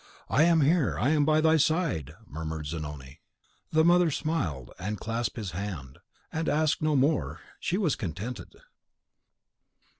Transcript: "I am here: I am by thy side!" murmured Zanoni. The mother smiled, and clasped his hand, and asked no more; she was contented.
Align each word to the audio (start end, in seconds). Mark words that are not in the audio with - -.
"I 0.31 0.45
am 0.45 0.61
here: 0.61 0.97
I 0.97 1.09
am 1.11 1.25
by 1.25 1.41
thy 1.41 1.57
side!" 1.57 2.15
murmured 2.27 2.65
Zanoni. 2.65 3.19
The 3.71 3.85
mother 3.85 4.09
smiled, 4.09 4.71
and 4.79 4.99
clasped 4.99 5.35
his 5.37 5.51
hand, 5.51 5.99
and 6.33 6.49
asked 6.49 6.81
no 6.81 6.95
more; 6.95 7.41
she 7.59 7.77
was 7.77 7.95
contented. 7.95 8.51